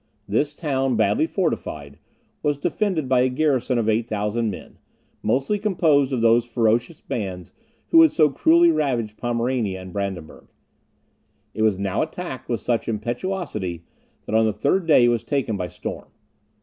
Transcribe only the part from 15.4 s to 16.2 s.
by storm.